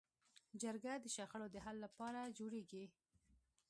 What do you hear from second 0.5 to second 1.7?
جرګه د شخړو د